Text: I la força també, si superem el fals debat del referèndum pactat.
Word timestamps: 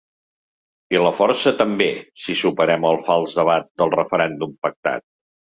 I 0.95 1.01
la 1.03 1.11
força 1.19 1.53
també, 1.59 1.89
si 2.23 2.37
superem 2.41 2.89
el 2.93 2.99
fals 3.11 3.39
debat 3.43 3.71
del 3.83 3.97
referèndum 3.99 4.61
pactat. 4.69 5.07